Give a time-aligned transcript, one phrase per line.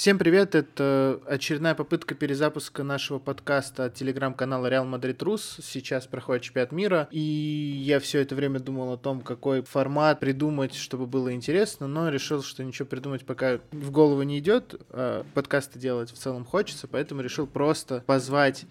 [0.00, 5.58] Всем привет, это очередная попытка перезапуска нашего подкаста от телеграм-канала Реал Мадрид Рус.
[5.62, 10.74] Сейчас проходит чемпионат мира, и я все это время думал о том, какой формат придумать,
[10.74, 15.78] чтобы было интересно, но решил, что ничего придумать пока в голову не идет, а подкасты
[15.78, 18.64] делать в целом хочется, поэтому решил просто позвать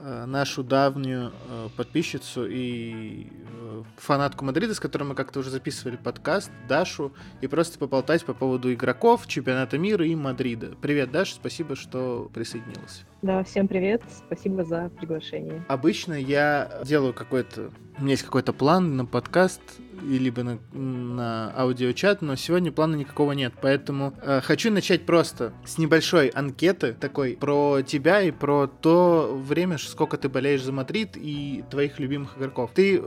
[0.00, 6.50] нашу давнюю э, подписчицу и э, фанатку Мадрида, с которой мы как-то уже записывали подкаст,
[6.68, 10.74] Дашу, и просто поболтать по поводу игроков, чемпионата мира и Мадрида.
[10.80, 13.04] Привет, Даша, спасибо, что присоединилась.
[13.24, 15.64] Да, всем привет, спасибо за приглашение.
[15.68, 17.70] Обычно я делаю какой-то...
[17.96, 19.62] У меня есть какой-то план на подкаст,
[20.02, 25.78] либо на, на аудиочат, но сегодня плана никакого нет, поэтому э, хочу начать просто с
[25.78, 31.64] небольшой анкеты такой про тебя и про то время, сколько ты болеешь за Мадрид и
[31.70, 32.72] твоих любимых игроков.
[32.74, 33.00] Ты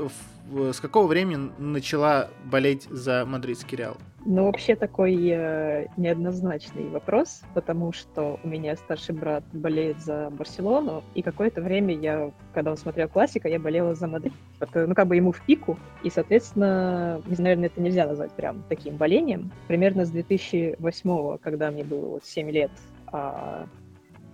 [0.51, 3.97] с какого времени начала болеть за мадридский Реал?
[4.29, 11.01] Ну, вообще такой э, неоднозначный вопрос, потому что у меня старший брат болеет за Барселону,
[11.15, 14.33] и какое-то время я, когда он смотрел классика, я болела за Мадрид,
[14.73, 19.49] ну, как бы ему в пику, и, соответственно, наверное, это нельзя назвать прям таким болением.
[19.67, 22.71] Примерно с 2008 когда мне было вот 7 лет,
[23.13, 23.65] э,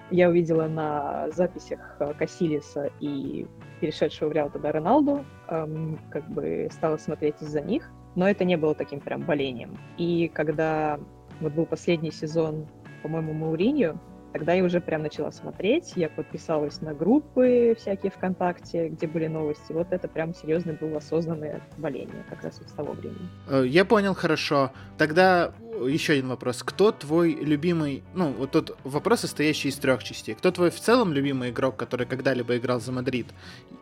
[0.09, 3.45] я увидела на записях э, Касилиса и
[3.83, 8.55] перешедшего в Реал тогда Роналду, эм, как бы стала смотреть из-за них, но это не
[8.55, 9.77] было таким прям болением.
[9.97, 11.01] И когда
[11.41, 12.65] вот был последний сезон,
[13.01, 13.99] по-моему, Мауриньо,
[14.31, 19.73] тогда я уже прям начала смотреть, я подписалась на группы всякие ВКонтакте, где были новости.
[19.73, 23.27] Вот это прям серьезно было осознанное боление как раз вот с того времени.
[23.49, 24.71] Э, я понял хорошо.
[24.97, 25.53] Тогда
[25.87, 26.63] еще один вопрос.
[26.63, 30.35] Кто твой любимый, ну, вот тот вопрос, состоящий из трех частей.
[30.35, 33.27] Кто твой в целом любимый игрок, который когда-либо играл за Мадрид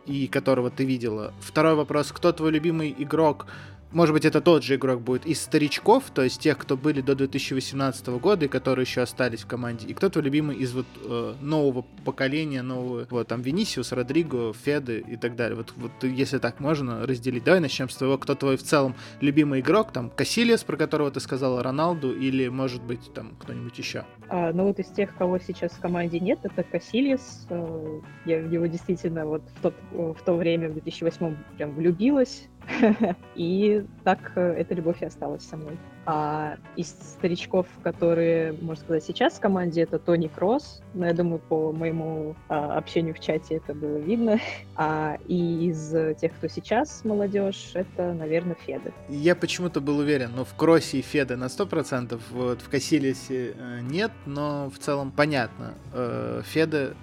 [0.06, 1.32] и которого ты видела?
[1.40, 2.12] Второй вопрос.
[2.12, 3.46] Кто твой любимый игрок,
[3.92, 7.14] может быть, это тот же игрок будет из старичков, то есть тех, кто были до
[7.14, 11.34] 2018 года и которые еще остались в команде, и кто твой любимый из вот э,
[11.40, 15.56] нового поколения, нового, вот там Винисиус, Родриго, Феды и так далее.
[15.56, 17.44] Вот, вот если так можно разделить.
[17.44, 21.20] Давай начнем с твоего, кто твой в целом любимый игрок, там Кассилиас, про которого ты
[21.20, 24.04] сказала, Роналду, или может быть там кто-нибудь еще?
[24.28, 27.46] А, ну вот из тех, кого сейчас в команде нет, это Кассилиас.
[27.50, 32.48] Э, я в него действительно вот в, тот, в то время, в 2008 прям влюбилась
[33.34, 35.78] И так э, эта любовь и осталась со мной.
[36.04, 40.82] А из старичков, которые, можно сказать, сейчас в команде, это Тони Кросс.
[40.94, 44.38] Но я думаю, по моему а, общению в чате это было видно.
[44.74, 48.92] А, и из тех, кто сейчас молодежь, это, наверное, Феды.
[49.08, 53.80] Я почему-то был уверен, но в Кроссе и Феды на 100%, вот в Кассилисе э,
[53.82, 55.74] нет, но в целом понятно.
[55.92, 56.94] Э, Феды,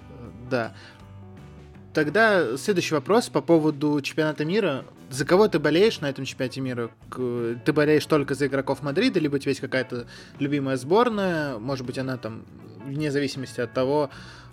[0.50, 0.74] да.
[1.94, 4.84] Тогда следующий вопрос по поводу чемпионата мира.
[5.10, 6.90] За кого ты болеешь на этом чемпионате мира?
[7.10, 10.06] Ты болеешь только за игроков Мадрида, либо у тебя есть какая-то
[10.38, 11.58] любимая сборная?
[11.58, 12.44] Может быть, она там,
[12.84, 14.10] вне зависимости от того,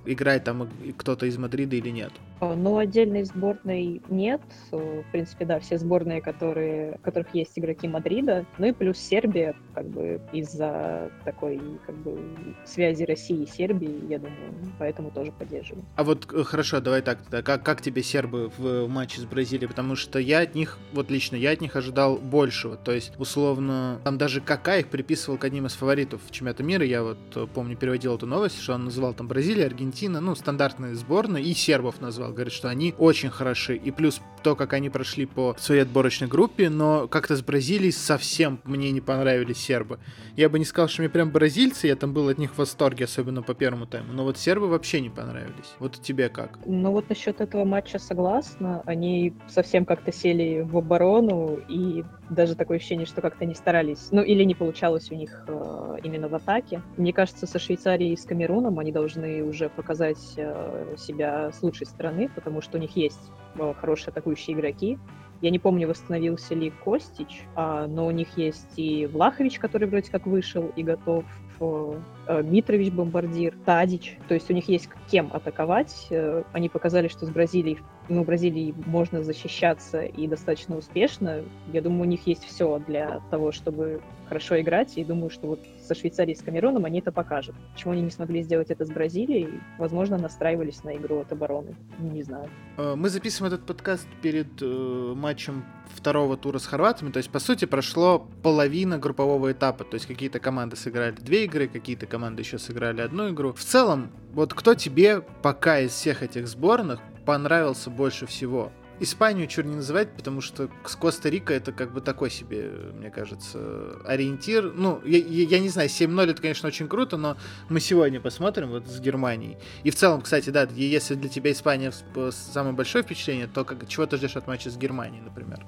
[0.08, 2.12] играет там кто-то из Мадрида или нет?
[2.40, 4.42] А, ну, отдельной сборной нет.
[4.72, 8.46] В принципе, да, все сборные, которые, в которых есть игроки Мадрида.
[8.58, 12.20] Ну и плюс Сербия, как бы из-за такой как бы
[12.66, 15.84] связи России и Сербии, я думаю, поэтому тоже поддерживаю.
[15.96, 17.42] А вот э, хорошо, давай так тогда.
[17.42, 19.68] Как, как тебе сербы в матче с Бразилией?
[19.68, 22.78] Потому что я от них, вот лично я от них ожидал большего.
[22.78, 26.86] То есть, условно, там даже Кака их приписывал к одним из фаворитов чемпионата мира.
[26.86, 30.36] Я вот э, помню, переводил эту новость, что он называл там Бразилия, Аргентина, Аргентина, ну,
[30.36, 32.32] стандартная сборная, и сербов назвал.
[32.32, 33.76] Говорит, что они очень хороши.
[33.76, 38.60] И плюс то, как они прошли по своей отборочной группе, но как-то с Бразилией совсем
[38.64, 39.98] мне не понравились сербы.
[40.36, 43.06] Я бы не сказал, что мне прям бразильцы, я там был от них в восторге,
[43.06, 45.74] особенно по первому тайму, но вот сербы вообще не понравились.
[45.80, 46.60] Вот тебе как?
[46.68, 48.84] Ну вот насчет этого матча согласна.
[48.86, 54.22] Они совсем как-то сели в оборону, и даже такое ощущение, что как-то не старались, ну
[54.22, 56.82] или не получалось у них э, именно в атаке.
[56.98, 61.88] Мне кажется, со Швейцарией и с Камеруном они должны уже показать э, себя с лучшей
[61.88, 64.98] стороны, потому что у них есть э, хорошие атакующие игроки.
[65.42, 70.10] Я не помню, восстановился ли Костич, а, но у них есть и Влахович, который вроде
[70.10, 71.26] как вышел и готов,
[71.60, 74.18] э, Митрович бомбардир, Тадич.
[74.28, 76.08] То есть у них есть кем атаковать.
[76.10, 77.80] Э, они показали, что с Бразилией
[78.10, 81.44] ну, Бразилии можно защищаться и достаточно успешно.
[81.72, 85.60] Я думаю, у них есть все для того, чтобы хорошо играть, и думаю, что вот
[85.82, 87.56] со Швейцарией с Камеруном они это покажут.
[87.74, 89.62] Почему они не смогли сделать это с Бразилией?
[89.78, 91.76] Возможно, настраивались на игру от обороны.
[92.00, 92.50] Не знаю.
[92.78, 95.64] Э, мы записываем этот подкаст перед э, матчем
[95.96, 100.40] второго тура с хорватами, то есть, по сути, прошло половина группового этапа, то есть какие-то
[100.40, 103.54] команды сыграли две игры, какие-то команды еще сыграли одну игру.
[103.54, 108.72] В целом, вот кто тебе пока из всех этих сборных понравился больше всего?
[109.00, 114.00] Испанию чур не называть, потому что с Коста-Рика это как бы такой себе, мне кажется,
[114.06, 114.72] ориентир.
[114.74, 117.38] Ну, я, я не знаю, 7-0 это, конечно, очень круто, но
[117.70, 119.58] мы сегодня посмотрим вот с Германией.
[119.84, 121.92] И в целом, кстати, да, если для тебя Испания
[122.32, 125.64] самое большое впечатление, то как, чего ты ждешь от матча с Германией, например?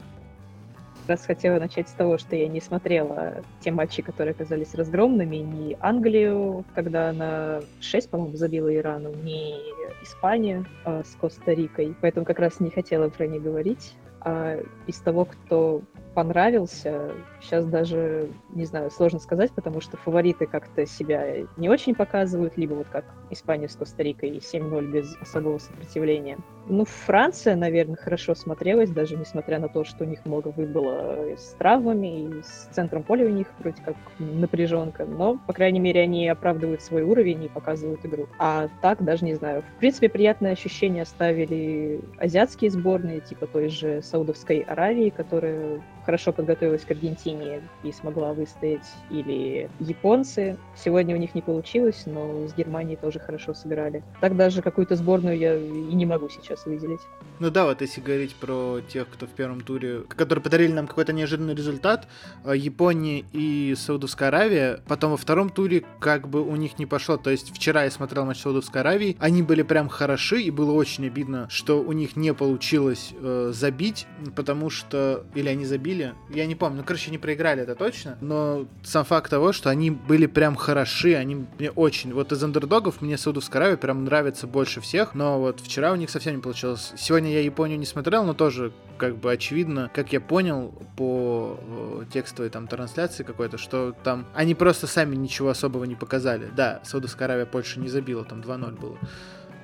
[1.09, 5.77] Раз хотела начать с того, что я не смотрела те матчи, которые оказались разгромными, ни
[5.79, 9.55] Англию, когда она 6, по-моему, забила Ирану, ни
[10.03, 13.95] Испанию э, с Коста-Рикой, поэтому как раз не хотела про них говорить.
[14.21, 15.81] А из того, кто
[16.19, 17.13] понравился.
[17.39, 22.73] Сейчас даже, не знаю, сложно сказать, потому что фавориты как-то себя не очень показывают, либо
[22.73, 26.37] вот как Испания с Коста-Рикой 7-0 без особого сопротивления.
[26.67, 31.55] Ну, Франция, наверное, хорошо смотрелась, даже несмотря на то, что у них много выбыло с
[31.57, 36.27] травмами, и с центром поля у них вроде как напряженка, но, по крайней мере, они
[36.27, 38.27] оправдывают свой уровень и показывают игру.
[38.39, 39.63] А так, даже не знаю.
[39.77, 46.81] В принципе, приятное ощущение оставили азиатские сборные, типа той же Саудовской Аравии, которая хорошо подготовилась
[46.85, 50.57] к Аргентине и смогла выстоять, или японцы.
[50.75, 54.03] Сегодня у них не получилось, но с Германией тоже хорошо сыграли.
[54.19, 57.01] Так даже какую-то сборную я и не могу сейчас выделить.
[57.39, 61.13] Ну да, вот если говорить про тех, кто в первом туре, которые подарили нам какой-то
[61.13, 62.07] неожиданный результат,
[62.43, 67.17] э, Япония и Саудовская Аравия, потом во втором туре как бы у них не пошло.
[67.17, 71.05] То есть вчера я смотрел матч Саудовской Аравии, они были прям хороши, и было очень
[71.05, 75.23] обидно, что у них не получилось э, забить, потому что...
[75.35, 76.15] Или они забили, победили.
[76.29, 78.17] Я не помню, ну, короче, не проиграли, это точно.
[78.21, 82.13] Но сам факт того, что они были прям хороши, они мне очень...
[82.13, 86.09] Вот из андердогов мне Саудовская Аравия прям нравится больше всех, но вот вчера у них
[86.09, 86.93] совсем не получилось.
[86.97, 92.03] Сегодня я Японию не смотрел, но тоже как бы очевидно, как я понял по э,
[92.11, 96.49] текстовой там трансляции какой-то, что там они просто сами ничего особого не показали.
[96.55, 98.97] Да, Саудовская Аравия Польша не забила, там 2-0 было.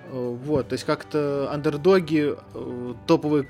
[0.07, 3.47] Э, вот, то есть как-то андердоги, э, топовые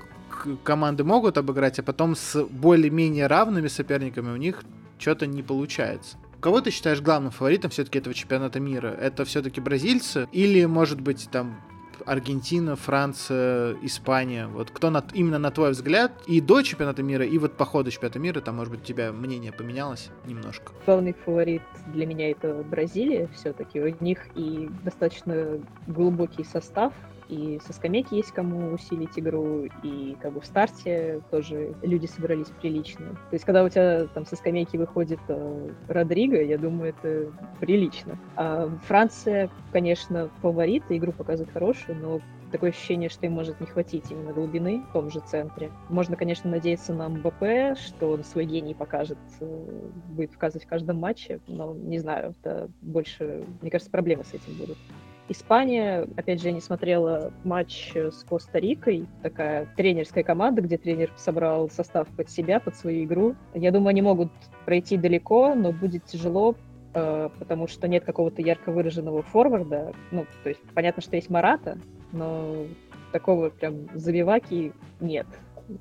[0.64, 4.62] команды могут обыграть, а потом с более-менее равными соперниками у них
[4.98, 6.16] что-то не получается.
[6.40, 8.88] Кого ты считаешь главным фаворитом все-таки этого чемпионата мира?
[8.88, 11.60] Это все-таки бразильцы или, может быть, там
[12.04, 14.46] Аргентина, Франция, Испания.
[14.46, 17.90] Вот кто на, именно на твой взгляд и до чемпионата мира, и вот по ходу
[17.90, 20.72] чемпионата мира, там, может быть, у тебя мнение поменялось немножко?
[20.86, 21.62] Главный фаворит
[21.92, 23.80] для меня это Бразилия все-таки.
[23.80, 26.92] У них и достаточно глубокий состав,
[27.28, 32.48] и со скамейки есть кому усилить игру, и как бы в старте тоже люди собрались
[32.60, 33.10] приличные.
[33.10, 38.18] То есть, когда у тебя там со скамейки выходит э, Родриго, я думаю, это прилично.
[38.36, 42.20] А Франция, конечно, фаворит, игру показывает хорошую, но
[42.52, 45.70] такое ощущение, что им может не хватить именно глубины в том же центре.
[45.88, 50.98] Можно, конечно, надеяться на МБП, что он свой гений покажет, э, будет показывать в каждом
[50.98, 54.78] матче, но не знаю, это больше, мне кажется, проблемы с этим будут.
[55.28, 61.68] Испания, опять же, я не смотрела матч с Коста-Рикой, такая тренерская команда, где тренер собрал
[61.68, 63.34] состав под себя, под свою игру.
[63.52, 64.30] Я думаю, они могут
[64.64, 66.54] пройти далеко, но будет тяжело,
[66.94, 69.92] э, потому что нет какого-то ярко выраженного форварда.
[70.12, 71.76] Ну, то есть понятно, что есть Марата,
[72.12, 72.66] но
[73.10, 75.26] такого прям забиваки нет.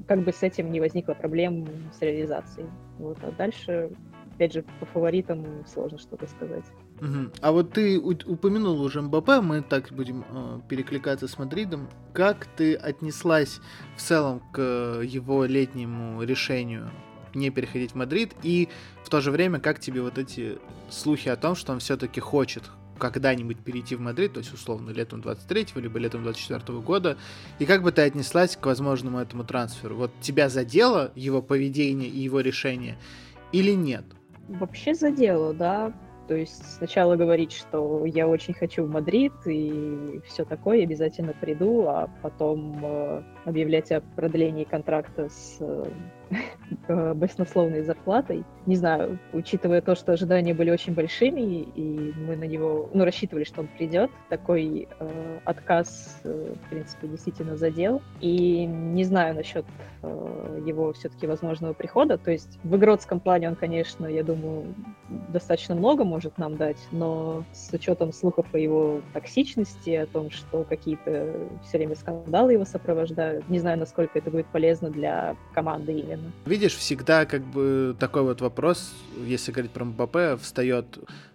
[0.08, 2.68] Как бы с этим не возникло проблем с реализацией.
[2.98, 3.20] Вот.
[3.22, 3.92] А дальше,
[4.34, 6.66] опять же, по фаворитам сложно что-то сказать.
[7.02, 7.32] Угу.
[7.42, 11.90] А вот ты упомянул уже Мбаппе, мы так будем э, перекликаться с Мадридом.
[12.14, 13.60] Как ты отнеслась
[13.98, 16.92] в целом к его летнему решению
[17.34, 18.34] не переходить в Мадрид?
[18.44, 18.70] И
[19.04, 20.58] в то же время, как тебе вот эти
[20.90, 22.64] слухи о том, что он все-таки хочет
[22.98, 27.18] когда-нибудь перейти в Мадрид, то есть условно летом 23-го, либо летом 24 -го года,
[27.60, 29.98] и как бы ты отнеслась к возможному этому трансферу?
[29.98, 32.98] Вот тебя задело его поведение и его решение
[33.52, 34.06] или нет?
[34.48, 35.92] Вообще задело, да,
[36.28, 41.86] то есть сначала говорить, что я очень хочу в Мадрид и все такое, обязательно приду,
[41.88, 45.86] а потом э, объявлять о продлении контракта с э,
[46.88, 48.44] Э, баснословной зарплатой.
[48.66, 53.44] Не знаю, учитывая то, что ожидания были очень большими, и мы на него, ну, рассчитывали,
[53.44, 58.02] что он придет, такой э, отказ, э, в принципе, действительно задел.
[58.22, 59.66] И не знаю насчет
[60.04, 62.18] э, его все-таки возможного прихода.
[62.18, 64.76] То есть в игротском плане он, конечно, я думаю,
[65.30, 70.64] достаточно много может нам дать, но с учетом слухов о его токсичности, о том, что
[70.64, 76.32] какие-то все время скандалы его сопровождают, не знаю, насколько это будет полезно для команды именно.
[76.46, 78.94] Видишь, всегда как бы такой вот вопрос,
[79.26, 80.86] если говорить про МБП, встает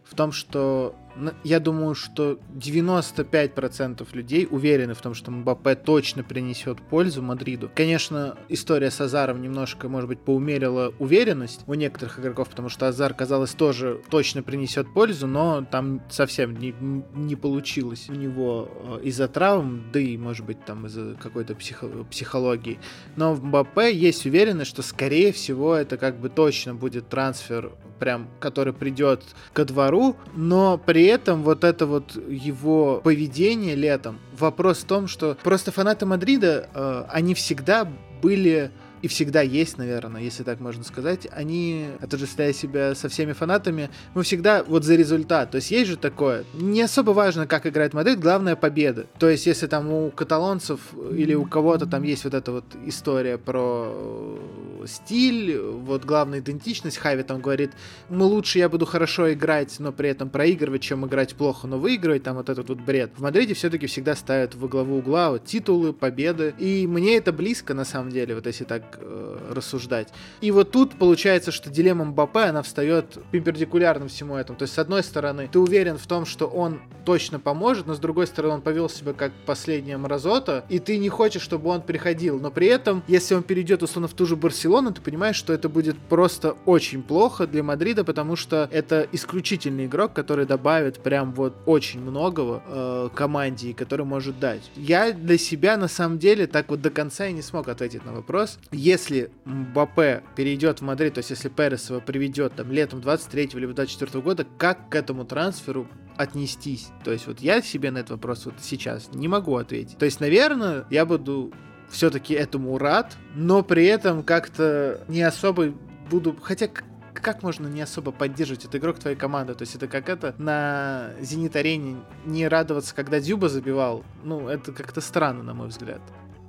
[0.05, 0.95] в том, что
[1.45, 7.71] я думаю, что 95% людей уверены в том, что Мбаппе точно принесет пользу Мадриду.
[7.75, 13.15] Конечно, история с Азаром немножко, может быть, поумерила уверенность у некоторых игроков, потому что Азар,
[13.15, 16.75] казалось, тоже точно принесет пользу, но там совсем не,
[17.15, 18.69] не получилось у него
[19.01, 22.79] э, из-за травм, да и, может быть, там из-за какой-то психо психологии.
[23.17, 28.29] Но в Мбаппе есть уверенность, что, скорее всего, это как бы точно будет трансфер, прям,
[28.41, 34.85] который придет ко двору, но при этом вот это вот его поведение летом, вопрос в
[34.85, 37.89] том, что просто фанаты Мадрида, э, они всегда
[38.23, 38.71] были
[39.03, 44.23] и всегда есть, наверное, если так можно сказать, они, отождествляя себя со всеми фанатами, мы
[44.23, 45.51] всегда вот за результат.
[45.51, 46.45] То есть есть же такое.
[46.55, 49.07] Не особо важно, как играет Мадрид, главное победа.
[49.19, 50.81] То есть если там у каталонцев
[51.13, 54.39] или у кого-то там есть вот эта вот история про
[54.87, 57.73] стиль, вот главная идентичность, Хави там говорит,
[58.09, 62.23] мы лучше я буду хорошо играть, но при этом проигрывать, чем играть плохо, но выигрывать,
[62.23, 63.13] там вот этот вот бред.
[63.17, 67.75] В Мадриде все-таки всегда ставят во главу угла вот титулы, победы, и мне это близко
[67.75, 70.09] на самом деле, вот если так э, рассуждать.
[70.41, 74.59] И вот тут получается, что дилемма Мбаппе, она встает перпендикулярно всему этому.
[74.59, 77.99] То есть, с одной стороны, ты уверен в том, что он точно поможет, но с
[77.99, 82.39] другой стороны, он повел себя как последняя мразота, и ты не хочешь, чтобы он приходил.
[82.39, 85.69] Но при этом, если он перейдет, условно, в ту же Барселону, ты понимаешь, что это
[85.69, 91.55] будет просто очень плохо для Мадрида, потому что это исключительный игрок, который добавит прям вот
[91.67, 94.71] очень многого э, команде, и который может дать.
[94.77, 98.13] Я для себя, на самом деле, так вот до конца и не смог ответить на
[98.13, 98.59] вопрос.
[98.81, 103.67] Если Мбаппе перейдет в Мадрид, то есть если Перес его приведет там летом 23 или
[103.67, 106.89] 24 года, как к этому трансферу отнестись?
[107.05, 109.99] То есть вот я себе на этот вопрос вот сейчас не могу ответить.
[109.99, 111.53] То есть, наверное, я буду
[111.91, 115.75] все-таки этому рад, но при этом как-то не особо
[116.11, 116.35] буду...
[116.41, 116.67] Хотя
[117.13, 119.55] как можно не особо поддерживать этот игрок твоей команды?
[119.55, 124.05] То есть это как это на Зенит-арене не радоваться, когда Дзюба забивал.
[124.25, 126.01] Ну, это как-то странно, на мой взгляд.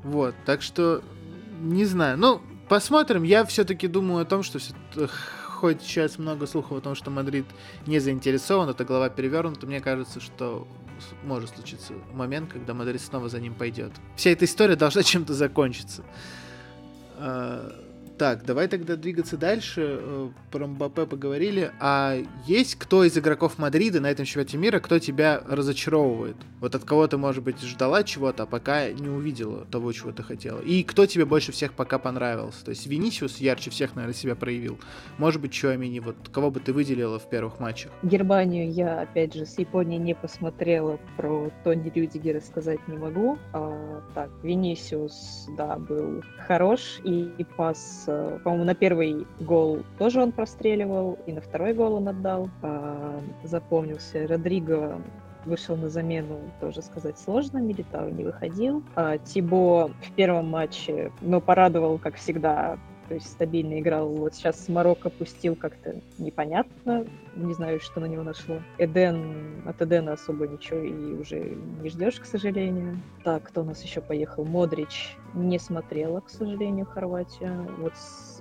[0.03, 1.03] Вот, так что
[1.61, 2.17] не знаю.
[2.17, 3.23] Ну, посмотрим.
[3.23, 4.59] Я все-таки думаю о том, что
[5.61, 7.45] хоть сейчас много слухов о том, что Мадрид
[7.85, 10.67] не заинтересован, эта глава перевернута, мне кажется, что
[11.23, 13.91] может случиться момент, когда Мадрид снова за ним пойдет.
[14.15, 16.03] Вся эта история должна чем-то закончиться.
[18.21, 19.97] Так, давай тогда двигаться дальше.
[19.99, 21.71] Э, про Мбаппе поговорили.
[21.79, 26.35] А есть кто из игроков Мадрида на этом чемпионате мира, кто тебя разочаровывает?
[26.59, 30.21] Вот от кого ты, может быть, ждала чего-то, а пока не увидела того, чего ты
[30.21, 30.59] хотела.
[30.59, 32.63] И кто тебе больше всех пока понравился?
[32.63, 34.77] То есть Винисиус ярче всех, наверное, себя проявил.
[35.17, 37.91] Может быть, Чуамини, вот кого бы ты выделила в первых матчах?
[38.03, 40.99] Германию я, опять же, с Японией не посмотрела.
[41.17, 43.39] Про Тони Рюдигера сказать не могу.
[43.53, 46.99] А, так, Винисиус, да, был хорош.
[47.03, 48.07] И, и пас
[48.43, 52.49] по-моему, на первый гол тоже он простреливал, и на второй гол он отдал.
[52.61, 54.27] А, запомнился.
[54.27, 55.01] Родриго
[55.45, 58.83] вышел на замену, тоже сказать сложно, Милитау не выходил.
[58.95, 62.77] А, Тибо в первом матче, но порадовал, как всегда,
[63.11, 64.07] то есть стабильно играл.
[64.07, 68.61] Вот сейчас Марокко пустил как-то непонятно, не знаю, что на него нашло.
[68.77, 72.97] Эден, от Эдена особо ничего и уже не ждешь, к сожалению.
[73.25, 74.45] Так, кто у нас еще поехал?
[74.45, 77.67] Модрич не смотрела, к сожалению, Хорватию.
[77.79, 77.91] Вот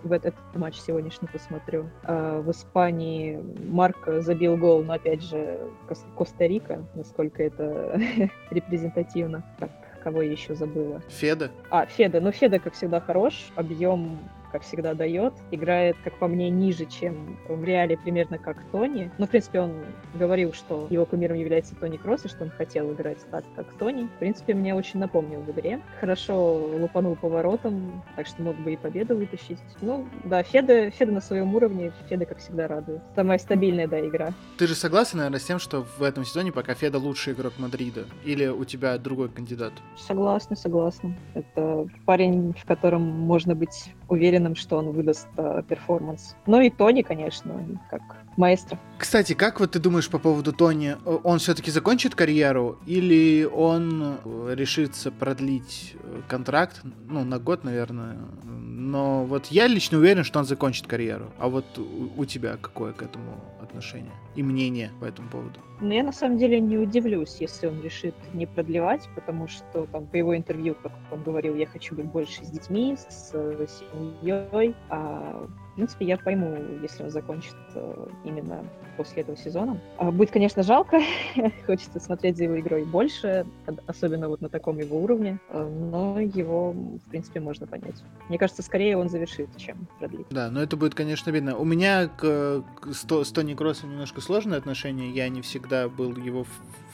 [0.04, 1.90] в этот матч сегодняшний посмотрю.
[2.04, 5.68] А в Испании Марк забил гол, но опять же
[6.16, 8.00] Коста-Рика, насколько это
[8.52, 9.42] репрезентативно.
[9.58, 9.72] Так,
[10.04, 11.02] кого я еще забыла?
[11.08, 11.50] Феда.
[11.70, 12.20] А, Феда.
[12.20, 13.50] Ну, Феда, как всегда, хорош.
[13.56, 14.20] Объем
[14.50, 15.35] как всегда, дает.
[15.50, 19.11] Играет, как по мне, ниже, чем в реале, примерно как Тони.
[19.19, 19.73] Ну, в принципе, он
[20.14, 24.09] говорил, что его кумиром является Тони Кросс, и что он хотел играть так, как Тони.
[24.16, 25.80] В принципе, мне очень напомнил в игре.
[26.00, 29.59] Хорошо лупанул поворотом, так что мог бы и победу вытащить.
[29.80, 33.00] Ну, да, Феда, Феда на своем уровне, Феда, как всегда, радует.
[33.14, 34.33] Самая стабильная, да, игра.
[34.59, 38.04] Ты же согласен, наверное, с тем, что в этом сезоне пока Феда лучший игрок Мадрида?
[38.25, 39.73] Или у тебя другой кандидат?
[39.97, 41.14] Согласна, согласна.
[41.35, 43.92] Это парень, в котором можно быть
[44.40, 46.35] уверенным, что он выдаст э, перформанс.
[46.47, 48.02] Ну и Тони, конечно, как
[48.37, 48.78] маэстро.
[48.99, 50.97] Кстати, как вот ты думаешь по поводу Тони?
[51.04, 58.16] Он все-таки закончит карьеру или он э, решится продлить э, контракт, ну, на год, наверное?
[58.44, 61.30] Но вот я лично уверен, что он закончит карьеру.
[61.38, 65.61] А вот у, у тебя какое к этому отношение и мнение по этому поводу?
[65.80, 70.06] Ну, я на самом деле не удивлюсь, если он решит не продлевать, потому что там
[70.06, 73.85] по его интервью, как он говорил, я хочу быть больше с детьми, с, с
[74.30, 75.46] семьей, а
[75.80, 78.62] принципе, я пойму, если он закончит э, именно
[78.99, 79.80] после этого сезона.
[79.96, 81.00] А, будет, конечно, жалко.
[81.66, 83.46] Хочется смотреть за его игрой больше,
[83.87, 85.40] особенно вот на таком его уровне.
[85.49, 87.94] Э, но его, в принципе, можно понять.
[88.28, 90.26] Мне кажется, скорее он завершит, чем продлит.
[90.28, 91.56] Да, но это будет, конечно, видно.
[91.56, 95.10] У меня к, к с Тони Кроссом немножко сложное отношение.
[95.10, 96.44] Я не всегда был его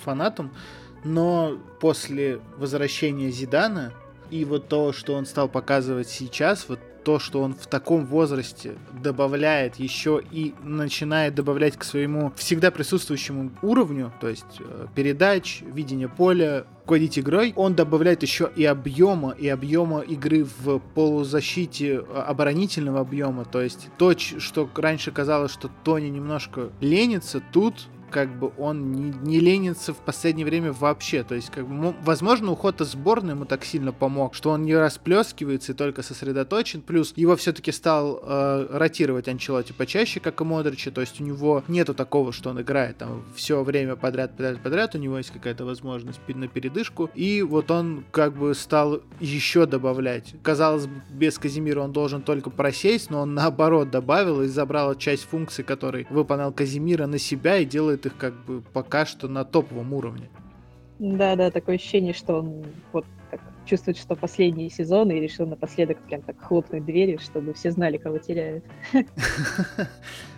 [0.04, 0.52] фанатом.
[1.02, 3.92] Но после возвращения Зидана
[4.30, 8.74] и вот то, что он стал показывать сейчас, вот то, что он в таком возрасте
[9.00, 16.08] добавляет еще и начинает добавлять к своему всегда присутствующему уровню, то есть э, передач, видение
[16.08, 23.00] поля, руководить игрой, он добавляет еще и объема, и объема игры в полузащите э, оборонительного
[23.00, 23.44] объема.
[23.44, 29.12] То есть то, что раньше казалось, что Тони немножко ленится, тут как бы он не,
[29.22, 31.22] не ленится в последнее время вообще.
[31.22, 34.74] То есть, как бы, возможно, уход из сборной ему так сильно помог, что он не
[34.76, 36.82] расплескивается и только сосредоточен.
[36.82, 40.90] Плюс его все-таки стал э, ротировать Анчелоти почаще, как и Модрича.
[40.90, 44.94] То есть у него нету такого, что он играет там все время подряд, подряд, подряд.
[44.94, 47.10] У него есть какая-то возможность на передышку.
[47.14, 50.34] И вот он как бы стал еще добавлять.
[50.42, 55.24] Казалось бы, без Казимира он должен только просесть, но он наоборот добавил и забрал часть
[55.24, 59.44] функций, которые выполнял Казимира на себя и делает делает их как бы пока что на
[59.44, 60.28] топовом уровне.
[60.98, 65.98] Да, да, такое ощущение, что он вот так чувствует, что последний сезон и решил напоследок
[66.06, 68.64] прям так хлопнуть двери, чтобы все знали, кого теряют.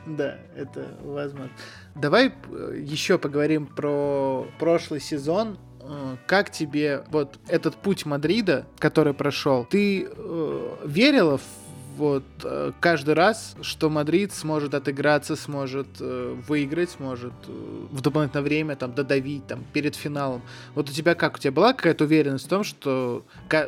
[0.06, 1.50] Да, это возможно.
[1.94, 5.58] Давай э, еще поговорим про прошлый сезон.
[5.82, 9.66] Э, как тебе вот этот путь Мадрида, который прошел?
[9.66, 11.67] Ты э, верила в
[11.98, 18.44] вот э, каждый раз, что Мадрид сможет отыграться, сможет э, выиграть, сможет э, в дополнительное
[18.44, 20.42] время там додавить там перед финалом.
[20.74, 21.36] Вот у тебя как?
[21.36, 23.24] У тебя была какая-то уверенность в том, что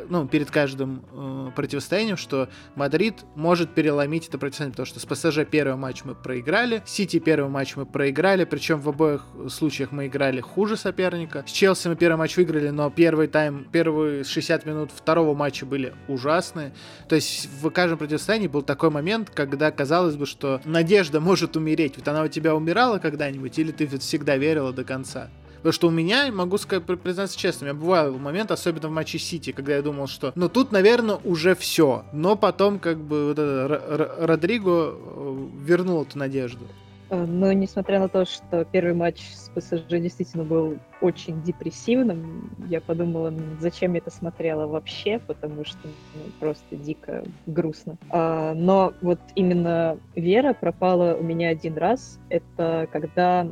[0.09, 5.39] ну, перед каждым э, противостоянием, что Мадрид может переломить это противостояние, потому что с ПСЖ
[5.49, 10.39] первый матч мы проиграли, Сити первый матч мы проиграли, причем в обоих случаях мы играли
[10.39, 11.43] хуже соперника.
[11.45, 15.93] С Челси мы первый матч выиграли, но первый тайм, первые 60 минут второго матча были
[16.07, 16.73] ужасные.
[17.09, 21.55] То есть в каждом противостоянии противостоянии был такой момент, когда казалось бы, что надежда может
[21.55, 21.97] умереть.
[21.97, 25.29] Вот она у тебя умирала когда-нибудь, или ты всегда верила до конца?
[25.57, 29.19] Потому что у меня, могу сказать, признаться честно, у меня бывал момент, особенно в матче
[29.19, 32.03] Сити, когда я думал, что ну тут, наверное, уже все.
[32.13, 36.65] Но потом как бы вот это, Родриго э, вернул эту надежду.
[37.11, 42.79] Э, но несмотря на то, что первый матч с ПСЖ действительно был очень депрессивным, я
[42.79, 47.97] подумала, зачем я это смотрела вообще, потому что ну, просто дико грустно.
[48.09, 52.17] А, но вот именно вера пропала у меня один раз.
[52.29, 53.47] Это когда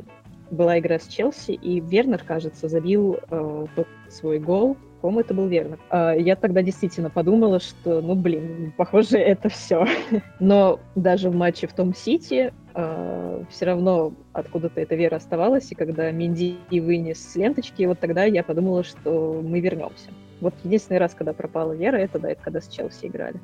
[0.50, 5.46] была игра с Челси, и Вернер, кажется, забил э, тот свой гол, по-моему, это был
[5.46, 5.78] верно.
[5.88, 9.86] А, я тогда действительно подумала, что, ну, блин, похоже, это все.
[10.40, 15.74] Но даже в матче в том Сити э, все равно откуда-то эта вера оставалась, и
[15.74, 20.10] когда Минди вынес с ленточки, вот тогда я подумала, что мы вернемся.
[20.40, 23.38] Вот единственный раз, когда пропала вера, это да, это когда с Челси играли.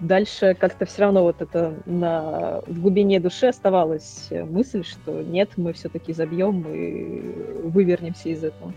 [0.00, 5.72] Дальше как-то все равно вот это на, в глубине души оставалась мысль, что нет, мы
[5.72, 8.72] все-таки забьем и вывернемся из этого.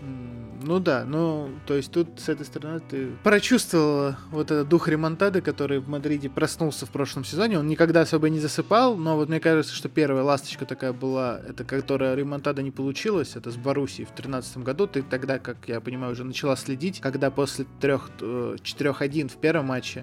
[0.66, 5.42] Ну да, ну, то есть тут с этой стороны ты прочувствовала вот этот дух ремонтады,
[5.42, 7.58] который в Мадриде проснулся в прошлом сезоне.
[7.58, 11.64] Он никогда особо не засыпал, но вот мне кажется, что первая ласточка такая была, это
[11.64, 14.86] которая ремонтада не получилась, это с Боруссией в 2013 году.
[14.86, 20.02] Ты тогда, как я понимаю, уже начала следить, когда после 3-4-1 в первом матче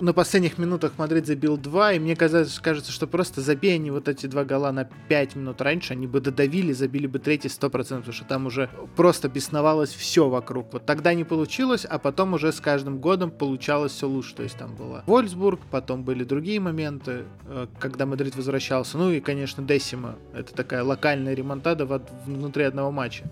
[0.00, 4.08] на, последних минутах Мадрид забил 2, и мне кажется, кажется, что просто забей они вот
[4.08, 8.12] эти два гола на 5 минут раньше, они бы додавили, забили бы третий 100%, потому
[8.12, 10.72] что там уже просто бесновалось все вокруг.
[10.72, 14.34] Вот тогда не получилось, а потом уже с каждым годом получалось все лучше.
[14.34, 18.98] То есть там была Вольфсбург, потом были другие моменты, э, когда Мадрид возвращался.
[18.98, 20.16] Ну и, конечно, Десима.
[20.34, 21.86] Это такая локальная ремонтада
[22.26, 23.30] внутри одного матча.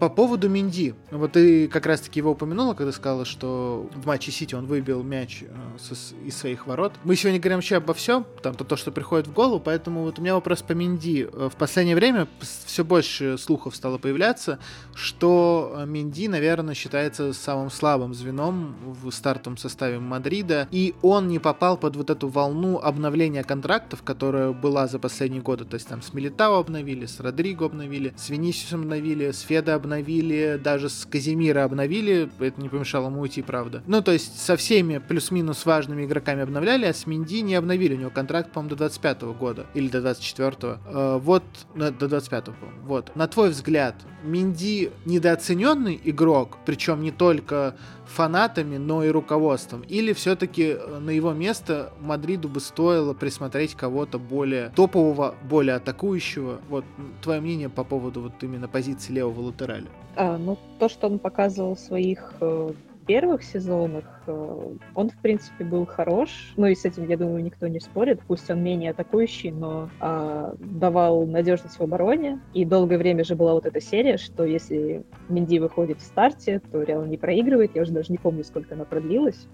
[0.00, 0.94] По поводу Менди.
[1.10, 5.42] Вот ты как раз-таки его упомянула, когда сказала, что в матче Сити он выбил мяч
[5.42, 6.94] э, из своих ворот.
[7.04, 10.18] Мы сегодня говорим вообще обо всем, там то, то, что приходит в голову, поэтому вот
[10.18, 11.28] у меня вопрос по Менди.
[11.30, 14.58] Э, в последнее время все больше слухов стало появляться,
[14.94, 21.38] что э, Минди, наверное, считается самым слабым звеном в стартовом составе Мадрида, и он не
[21.38, 25.66] попал под вот эту волну обновления контрактов, которая была за последние годы.
[25.66, 29.89] То есть там с Милитао обновили, с Родриго обновили, с Венисиусом обновили, с Феда обновили,
[29.90, 33.82] обновили, даже с Казимира обновили, это не помешало ему уйти, правда.
[33.86, 37.94] Ну, то есть со всеми плюс-минус важными игроками обновляли, а с Минди не обновили.
[37.94, 40.78] У него контракт, по-моему, до 25 года или до 24-го.
[40.86, 41.42] Э, вот,
[41.74, 43.14] до 25-го, Вот.
[43.16, 47.74] На твой взгляд, Минди недооцененный игрок, причем не только
[48.10, 49.82] фанатами, но и руководством?
[49.82, 56.60] Или все-таки э, на его место Мадриду бы стоило присмотреть кого-то более топового, более атакующего?
[56.68, 56.84] Вот
[57.22, 59.79] твое мнение по поводу вот именно позиции левого латераля?
[60.20, 62.72] А, ну, то, что он показывал в своих э,
[63.06, 66.52] первых сезонах, э, он, в принципе, был хорош.
[66.58, 68.20] Ну и с этим, я думаю, никто не спорит.
[68.28, 72.38] Пусть он менее атакующий, но э, давал надежность в обороне.
[72.52, 76.82] И долгое время же была вот эта серия, что если Минди выходит в старте, то
[76.82, 77.74] Реал не проигрывает.
[77.74, 79.48] Я уже даже не помню, сколько она продлилась.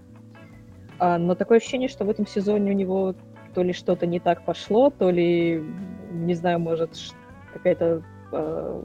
[0.99, 3.15] А, но такое ощущение, что в этом сезоне у него
[3.53, 5.63] то ли что-то не так пошло, то ли,
[6.11, 6.91] не знаю, может,
[7.53, 8.03] какая-то
[8.33, 8.83] э,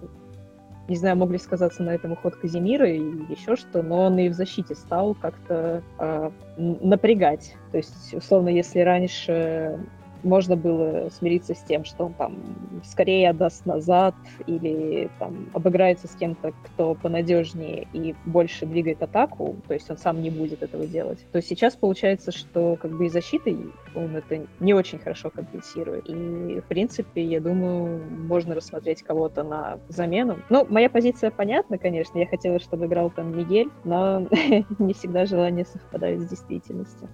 [0.88, 4.28] не знаю, мог ли сказаться на этом уход Казимира и еще что, но он и
[4.28, 7.54] в защите стал как-то э, напрягать.
[7.70, 9.78] То есть, условно, если раньше
[10.22, 12.36] можно было смириться с тем, что он там
[12.84, 14.14] скорее отдаст назад
[14.46, 20.22] или там обыграется с кем-то, кто понадежнее и больше двигает атаку, то есть он сам
[20.22, 23.56] не будет этого делать, то сейчас получается, что как бы и защитой
[23.94, 26.08] он это не очень хорошо компенсирует.
[26.08, 30.38] И, в принципе, я думаю, можно рассмотреть кого-то на замену.
[30.48, 32.18] Ну, моя позиция понятна, конечно.
[32.18, 34.26] Я хотела, чтобы играл там Мигель, но
[34.78, 37.08] не всегда желание совпадает с действительностью.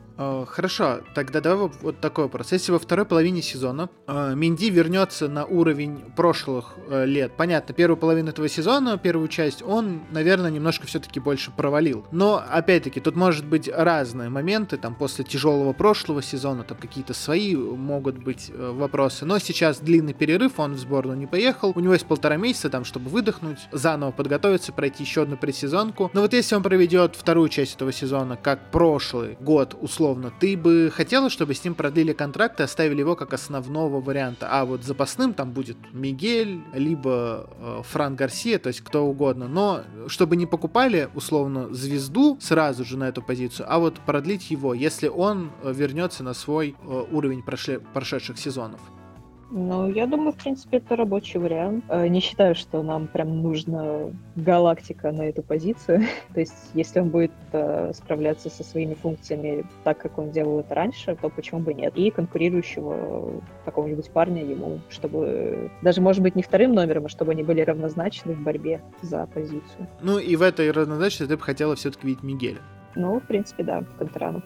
[0.46, 2.52] Хорошо, тогда давай вот такой вопрос.
[2.52, 7.96] Если во второй половине сезона э, Минди вернется на уровень прошлых э, лет, понятно, первую
[7.96, 12.04] половину этого сезона, первую часть, он, наверное, немножко все-таки больше провалил.
[12.10, 17.54] Но, опять-таки, тут может быть разные моменты, там, после тяжелого прошлого сезона, там какие-то свои
[17.54, 19.24] могут быть э, вопросы.
[19.24, 21.72] Но сейчас длинный перерыв, он в сборную не поехал.
[21.76, 26.10] У него есть полтора месяца там, чтобы выдохнуть, заново подготовиться, пройти еще одну предсезонку.
[26.14, 30.90] Но вот если он проведет вторую часть этого сезона, как прошлый год, условно, ты бы
[30.92, 34.48] хотела, чтобы с ним продлили контракт и оставили его как основного варианта.
[34.50, 39.48] А вот запасным там будет Мигель, либо э, Фран Гарсия, то есть кто угодно.
[39.48, 44.74] Но чтобы не покупали, условно, звезду сразу же на эту позицию, а вот продлить его,
[44.74, 48.80] если он э, вернется на свой э, уровень прошле, прошедших сезонов.
[49.50, 51.84] Ну, я думаю, в принципе, это рабочий вариант.
[51.88, 56.02] Э, не считаю, что нам прям нужна галактика на эту позицию.
[56.34, 60.74] То есть, если он будет э, справляться со своими функциями так, как он делал это
[60.74, 61.96] раньше, то почему бы нет?
[61.96, 67.42] И конкурирующего какого-нибудь парня ему, чтобы даже, может быть, не вторым номером, а чтобы они
[67.42, 69.88] были равнозначны в борьбе за позицию.
[70.02, 72.60] Ну, и в этой равнозначности ты бы хотела все-таки видеть Мигеля.
[72.94, 74.42] Ну, в принципе, да, Кантерану.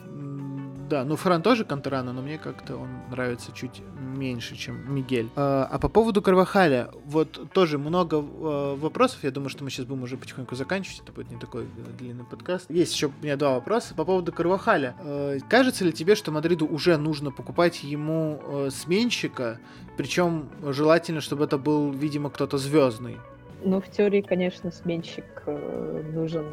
[0.93, 5.27] Да, ну Фран тоже Кантерана, но мне как-то он нравится чуть меньше, чем Мигель.
[5.35, 9.23] А, а по поводу Карвахаля, вот тоже много э, вопросов.
[9.23, 10.99] Я думаю, что мы сейчас будем уже потихоньку заканчивать.
[11.01, 12.69] Это будет не такой э, длинный подкаст.
[12.69, 14.95] Есть еще у меня два вопроса по поводу Карвахаля.
[14.99, 19.59] Э, кажется ли тебе, что Мадриду уже нужно покупать ему э, сменщика?
[19.97, 23.17] Причем желательно, чтобы это был, видимо, кто-то звездный.
[23.63, 26.45] Ну, в теории, конечно, сменщик э, нужен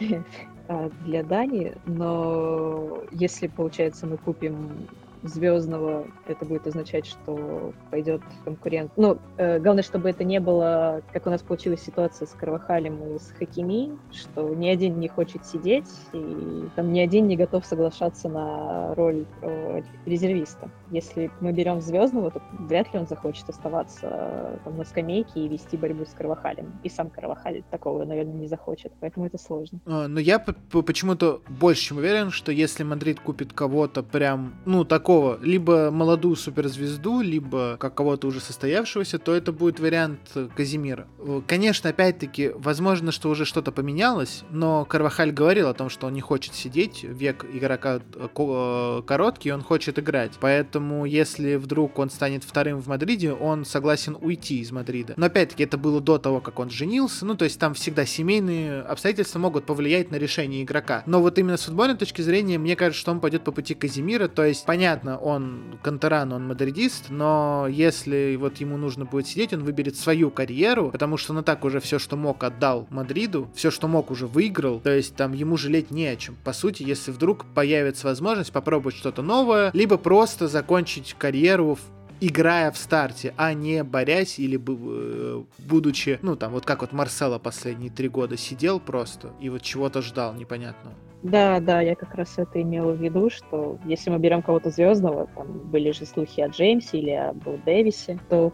[1.00, 4.88] для Дани, но если, получается, мы купим
[5.24, 8.92] звездного, это будет означать, что пойдет конкурент.
[8.96, 13.18] Ну, э, главное, чтобы это не было, как у нас получилась ситуация с Карвахалем и
[13.18, 18.28] с Хакими, что ни один не хочет сидеть, и там ни один не готов соглашаться
[18.28, 20.70] на роль э, резервиста.
[20.90, 25.48] Если мы берем звездного, то вряд ли он захочет оставаться э, там, на скамейке и
[25.48, 26.78] вести борьбу с Карвахалем.
[26.82, 29.80] И сам Карвахаль такого, наверное, не захочет, поэтому это сложно.
[29.86, 35.13] А, но я почему-то больше чем уверен, что если Мадрид купит кого-то прям, ну, такого
[35.14, 40.20] такого, либо молодую суперзвезду, либо как кого-то уже состоявшегося, то это будет вариант
[40.56, 41.06] Каземиро.
[41.46, 46.20] Конечно, опять-таки, возможно, что уже что-то поменялось, но Карвахаль говорил о том, что он не
[46.20, 50.32] хочет сидеть, век игрока э, э, короткий, он хочет играть.
[50.40, 55.14] Поэтому, если вдруг он станет вторым в Мадриде, он согласен уйти из Мадрида.
[55.16, 58.80] Но опять-таки, это было до того, как он женился, ну, то есть там всегда семейные
[58.82, 61.02] обстоятельства могут повлиять на решение игрока.
[61.06, 64.28] Но вот именно с футбольной точки зрения, мне кажется, что он пойдет по пути Каземиро,
[64.28, 69.52] то есть, понятно, понятно, он Кантеран, он мадридист, но если вот ему нужно будет сидеть,
[69.52, 73.48] он выберет свою карьеру, потому что он и так уже все, что мог, отдал Мадриду,
[73.54, 76.36] все, что мог, уже выиграл, то есть там ему жалеть не о чем.
[76.44, 82.70] По сути, если вдруг появится возможность попробовать что-то новое, либо просто закончить карьеру в играя
[82.70, 87.90] в старте, а не борясь или э, будучи, ну там, вот как вот Марсело последние
[87.90, 90.94] три года сидел просто и вот чего-то ждал непонятного.
[91.22, 95.26] Да, да, я как раз это имела в виду, что если мы берем кого-то звездного,
[95.34, 98.52] там были же слухи о Джеймсе или о Билл Дэвисе, то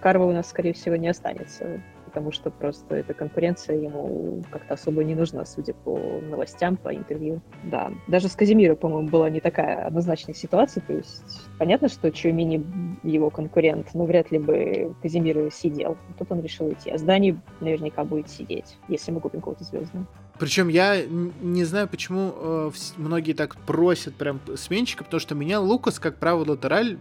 [0.00, 5.04] Карва у нас, скорее всего, не останется потому что просто эта конкуренция ему как-то особо
[5.04, 7.40] не нужна, судя по новостям, по интервью.
[7.62, 12.66] Да, даже с Казимиром, по-моему, была не такая однозначная ситуация, то есть понятно, что Чуамини
[13.04, 15.96] его конкурент, но вряд ли бы Казимир сидел.
[16.18, 16.90] Тут он решил идти.
[16.90, 20.06] А Здани наверняка будет сидеть, если мы купим кого-то звездного.
[20.38, 26.00] Причем я не знаю, почему э, многие так просят прям сменщика, потому что меня Лукас,
[26.00, 26.98] как правый латераль,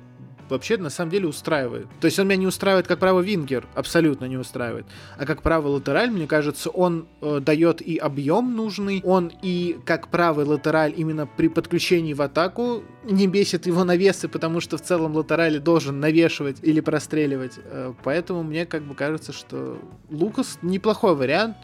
[0.49, 1.87] вообще на самом деле устраивает.
[1.99, 4.85] То есть он меня не устраивает как правый вингер, абсолютно не устраивает.
[5.17, 10.09] А как правый латераль, мне кажется, он э, дает и объем нужный, он и как
[10.09, 15.15] правый латераль именно при подключении в атаку не бесит его навесы, потому что в целом
[15.15, 17.53] латераль должен навешивать или простреливать.
[17.57, 21.57] Э, поэтому мне как бы кажется, что Лукас неплохой вариант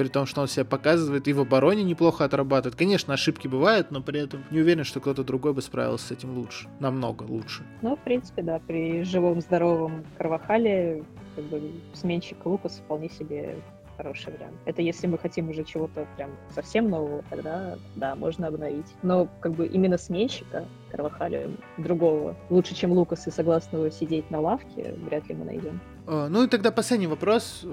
[0.00, 2.74] при том, что он себя показывает и в обороне неплохо отрабатывает.
[2.74, 6.38] Конечно, ошибки бывают, но при этом не уверен, что кто-то другой бы справился с этим
[6.38, 6.70] лучше.
[6.80, 7.64] Намного лучше.
[7.82, 11.04] Ну, в принципе, да, при живом, здоровом Карвахале
[11.36, 13.56] как бы сменщик Лукас вполне себе
[13.98, 14.54] хороший вариант.
[14.64, 18.86] Это если мы хотим уже чего-то прям совсем нового, тогда да, можно обновить.
[19.02, 21.48] Но как бы именно сменщика Карвахаля
[21.78, 25.80] другого, лучше, чем Лукас и согласного сидеть на лавке, вряд ли мы найдем.
[26.06, 27.64] А, ну и тогда последний вопрос.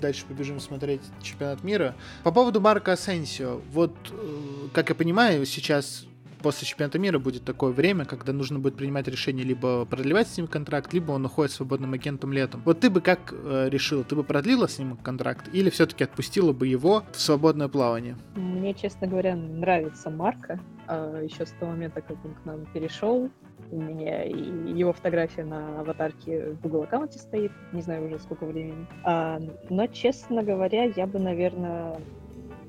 [0.00, 1.94] Дальше побежим смотреть чемпионат мира.
[2.24, 3.60] По поводу Марка Асенсио.
[3.72, 6.06] Вот, э, как я понимаю, сейчас
[6.42, 10.46] после чемпионата мира будет такое время, когда нужно будет принимать решение либо продлевать с ним
[10.46, 12.62] контракт, либо он уходит свободным агентом летом.
[12.64, 14.04] Вот ты бы как э, решила?
[14.04, 18.16] Ты бы продлила с ним контракт или все-таки отпустила бы его в свободное плавание?
[18.34, 20.60] Мне, честно говоря, нравится Марка.
[20.88, 23.30] А еще с того момента, как он к нам перешел,
[23.70, 28.86] у меня его фотография на аватарке в Google аккаунте стоит, не знаю уже сколько времени.
[29.02, 31.98] А, но, честно говоря, я бы, наверное,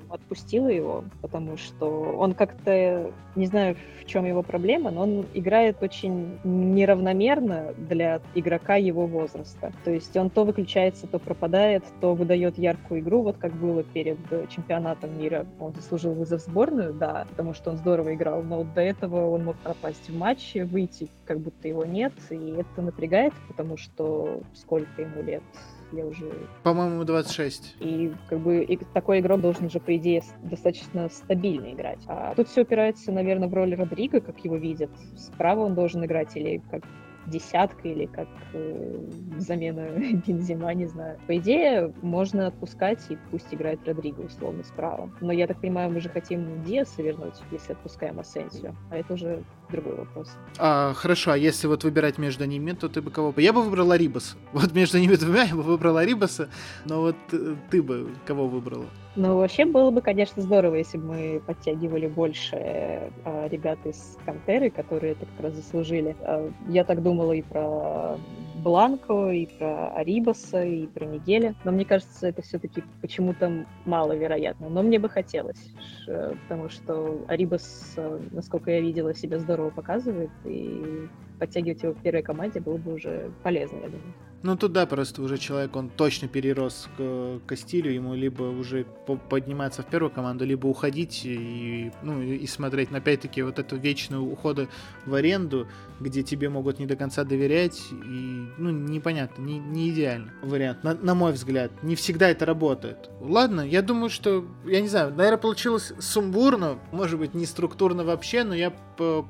[0.09, 1.85] отпустила его, потому что
[2.17, 8.75] он как-то, не знаю, в чем его проблема, но он играет очень неравномерно для игрока
[8.75, 9.73] его возраста.
[9.83, 14.17] То есть он то выключается, то пропадает, то выдает яркую игру, вот как было перед
[14.49, 15.45] чемпионатом мира.
[15.59, 19.29] Он заслужил вызов в сборную, да, потому что он здорово играл, но вот до этого
[19.29, 24.41] он мог пропасть в матче, выйти, как будто его нет, и это напрягает, потому что
[24.53, 25.43] сколько ему лет?
[25.91, 26.31] Я уже...
[26.63, 27.77] По-моему, 26.
[27.79, 31.99] И как бы и такой игрок должен уже, по идее, достаточно стабильно играть.
[32.07, 34.91] А тут все опирается, наверное, в роль Родриго, как его видят.
[35.15, 36.83] Справа он должен играть или как
[37.27, 38.99] десятка или как э,
[39.37, 39.89] замена
[40.27, 41.19] Бензима, не знаю.
[41.27, 45.11] По идее, можно отпускать и пусть играет Родриго условно справа.
[45.21, 48.73] Но я так понимаю, мы же хотим Диаса вернуть, если отпускаем Асенсио.
[48.89, 50.29] А это уже другой вопрос.
[50.57, 53.41] А, хорошо, а если вот выбирать между ними, то ты бы кого бы?
[53.41, 54.35] Я бы выбрала Рибас.
[54.53, 56.49] Вот между ними двумя я бы выбрала Рибаса,
[56.85, 58.85] но вот э, ты бы кого выбрала?
[59.17, 64.69] Ну, вообще было бы, конечно, здорово, если бы мы подтягивали больше э, ребят из Кантеры,
[64.69, 66.15] которые это как раз заслужили.
[66.21, 68.17] Э, я так думала и про
[68.63, 71.55] Бланко, и про Арибаса, и про Мигеля.
[71.63, 74.69] Но мне кажется, это все-таки почему-то маловероятно.
[74.69, 75.73] Но мне бы хотелось,
[76.05, 82.23] потому что Арибас, э, насколько я видела, себя здорово показывает, и подтягивать его в первой
[82.23, 84.13] команде было бы уже полезно, я думаю.
[84.43, 88.85] Ну тут да, просто уже человек, он точно перерос к, к стилю, ему либо уже
[89.29, 94.19] подниматься в первую команду, либо уходить и, ну, и смотреть, но опять-таки вот это вечное
[94.19, 94.67] ухода
[95.05, 95.67] в аренду,
[95.99, 100.93] где тебе могут не до конца доверять, и, ну, непонятно, не, не идеально вариант, на,
[100.93, 101.71] на мой взгляд.
[101.81, 103.09] Не всегда это работает.
[103.19, 108.43] Ладно, я думаю, что, я не знаю, наверное, получилось сумбурно, может быть, не структурно вообще,
[108.43, 108.71] но я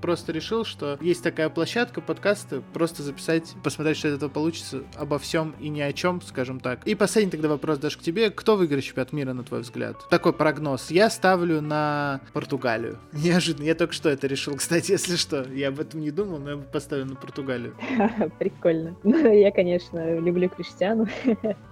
[0.01, 5.19] просто решил, что есть такая площадка подкаста, просто записать, посмотреть, что из этого получится, обо
[5.19, 6.85] всем и ни о чем, скажем так.
[6.85, 8.29] И последний тогда вопрос даже к тебе.
[8.29, 9.97] Кто выиграет чемпионат мира, на твой взгляд?
[10.09, 10.91] Такой прогноз.
[10.91, 12.99] Я ставлю на Португалию.
[13.13, 13.65] Неожиданно.
[13.65, 15.43] Я только что это решил, кстати, если что.
[15.51, 17.75] Я об этом не думал, но я поставлю на Португалию.
[18.39, 18.95] Прикольно.
[19.03, 21.07] Ну, я, конечно, люблю Криштиану,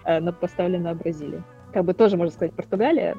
[0.06, 1.44] но поставлю на Бразилию
[1.76, 3.18] как бы тоже, можно сказать, Португалия,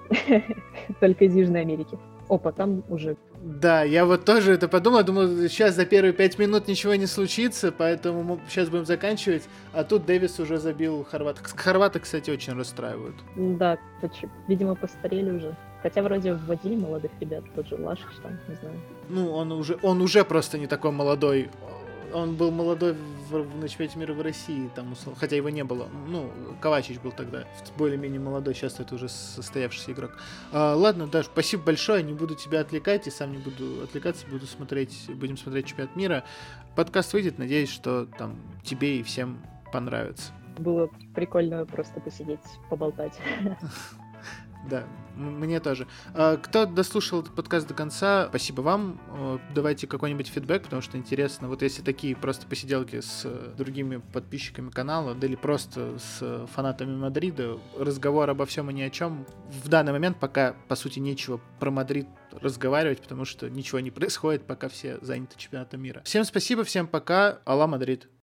[1.00, 1.98] только из Южной Америки.
[2.30, 3.18] Опа, там уже...
[3.42, 7.72] Да, я вот тоже это подумал, думал, сейчас за первые пять минут ничего не случится,
[7.72, 11.38] поэтому мы сейчас будем заканчивать, а тут Дэвис уже забил хорват.
[11.38, 13.16] Хорваты, кстати, очень расстраивают.
[13.36, 13.78] Да,
[14.48, 15.56] видимо, постарели уже.
[15.82, 18.80] Хотя вроде вводили молодых ребят, тот же Лашич там, не знаю.
[19.08, 21.48] Ну, он уже, он уже просто не такой молодой
[22.12, 22.94] он был молодой
[23.30, 25.88] в, на чемпионате мира в России, там, хотя его не было.
[26.08, 27.44] Ну, Ковачич был тогда
[27.76, 30.18] более-менее молодой, сейчас это уже состоявшийся игрок.
[30.52, 34.46] А, ладно, Даш, спасибо большое, не буду тебя отвлекать, и сам не буду отвлекаться, буду
[34.46, 36.24] смотреть, будем смотреть чемпионат мира.
[36.74, 39.42] Подкаст выйдет, надеюсь, что там тебе и всем
[39.72, 40.32] понравится.
[40.58, 42.40] Было прикольно просто посидеть,
[42.70, 43.18] поболтать.
[44.68, 44.84] Да,
[45.16, 45.86] мне тоже.
[46.14, 49.00] А, кто дослушал этот подкаст до конца, спасибо вам.
[49.54, 51.48] Давайте какой-нибудь фидбэк, потому что интересно.
[51.48, 56.96] Вот если такие просто посиделки с э, другими подписчиками канала, да или просто с фанатами
[56.96, 59.26] Мадрида, разговор обо всем и ни о чем,
[59.64, 64.46] в данный момент пока, по сути, нечего про Мадрид разговаривать, потому что ничего не происходит,
[64.46, 66.02] пока все заняты чемпионатом мира.
[66.04, 67.38] Всем спасибо, всем пока.
[67.46, 68.08] Hala Madrid.